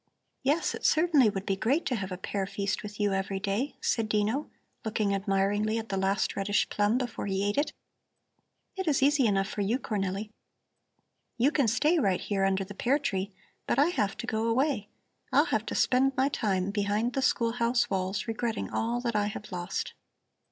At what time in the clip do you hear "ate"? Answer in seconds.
7.47-7.55